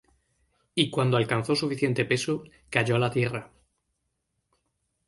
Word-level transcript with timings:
Y 0.73 0.89
cuando 0.89 1.15
alcanzó 1.15 1.55
suficiente 1.55 2.05
peso, 2.05 2.43
cayó 2.71 2.95
a 2.95 2.97
la 2.97 3.11
tierra. 3.11 3.51